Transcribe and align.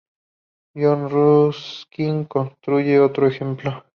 John 0.75 1.09
Ruskin 1.11 2.23
constituye 2.25 2.99
otro 2.99 3.27
ejemplo. 3.27 3.83